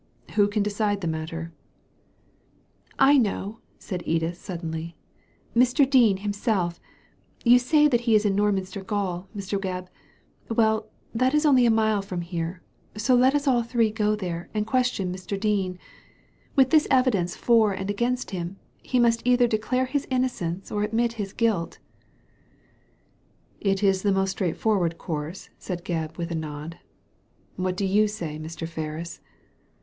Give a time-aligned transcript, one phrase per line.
[0.33, 1.53] Who can decide the matter?"
[3.11, 4.95] «I know!" said Edith, suddenly—•'
[5.61, 5.87] Mr.
[5.87, 6.81] Dean him self
[7.45, 9.89] You say that he is in Norminster gaol, Mn Gebb.
[10.49, 12.63] Well, that is only a mile from here,
[12.97, 15.39] so let us all three go there and question Mr.
[15.39, 15.77] Dean.
[16.55, 16.87] With Digitized by Google THE CONVICTS DEFENCE 235 this
[17.29, 21.77] evidence for and against him, he must either declare his innocence or admit his guilt"
[23.55, 26.79] '^ It is the most straightforward course/' said Gebb, with a nod."
[27.55, 28.67] What do you say, Mr.
[28.67, 29.21] Ferris